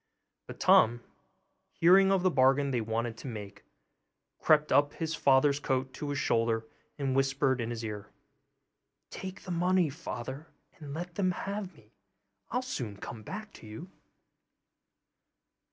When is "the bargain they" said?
2.23-2.81